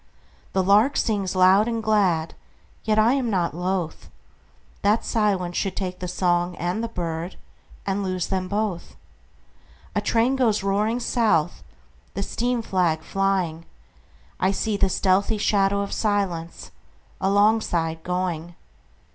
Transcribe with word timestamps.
The 0.53 0.63
lark 0.63 0.97
sings 0.97 1.35
loud 1.35 1.67
and 1.67 1.83
glad, 1.83 2.33
Yet 2.83 2.97
I 2.97 3.13
am 3.13 3.29
not 3.29 3.53
lothThat 3.53 5.03
silence 5.03 5.55
should 5.55 5.75
take 5.75 5.99
the 5.99 6.07
song 6.07 6.55
and 6.55 6.83
the 6.83 6.89
birdAnd 6.89 8.01
lose 8.01 8.25
them 8.29 8.47
both.A 8.47 10.01
train 10.01 10.35
goes 10.35 10.63
roaring 10.63 10.99
south, 10.99 11.63
The 12.15 12.23
steam 12.23 12.63
flag 12.63 13.03
flying;I 13.03 14.49
see 14.49 14.75
the 14.75 14.89
stealthy 14.89 15.37
shadow 15.37 15.81
of 15.81 15.91
silenceAlongside 15.91 18.01
going. 18.01 18.55